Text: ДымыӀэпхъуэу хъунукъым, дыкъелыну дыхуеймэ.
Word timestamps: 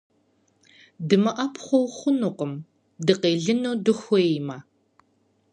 ДымыӀэпхъуэу 1.07 1.87
хъунукъым, 1.95 2.53
дыкъелыну 3.05 3.75
дыхуеймэ. 3.83 4.57